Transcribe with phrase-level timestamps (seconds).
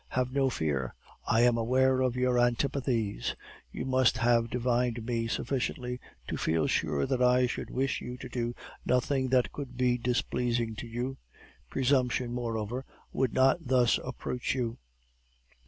[0.07, 0.95] Have no fear;
[1.27, 3.35] I am aware of your antipathies;
[3.71, 8.27] you must have divined me sufficiently to feel sure that I should wish you to
[8.27, 11.17] do nothing that could be displeasing to you;
[11.69, 12.83] presumption, moreover,
[13.13, 14.79] would not thus approach you.